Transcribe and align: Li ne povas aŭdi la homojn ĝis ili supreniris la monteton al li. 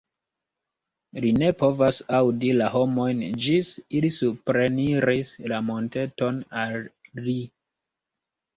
Li 1.25 1.33
ne 1.41 1.49
povas 1.59 1.99
aŭdi 2.19 2.49
la 2.61 2.71
homojn 2.77 3.21
ĝis 3.45 3.71
ili 4.01 4.11
supreniris 4.17 5.37
la 5.55 5.63
monteton 5.71 6.43
al 6.65 6.83
li. 7.29 7.39